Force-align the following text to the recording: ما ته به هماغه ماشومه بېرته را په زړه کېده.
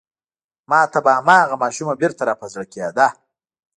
ما 0.69 0.79
ته 0.91 0.99
به 1.05 1.11
هماغه 1.19 1.55
ماشومه 1.63 1.93
بېرته 2.01 2.23
را 2.29 2.33
په 2.41 2.45
زړه 2.53 2.65
کېده. 2.73 3.07